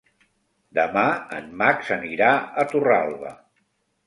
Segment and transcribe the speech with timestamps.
[0.77, 1.03] Demà
[1.39, 2.31] en Max anirà
[2.63, 3.37] a Torralba.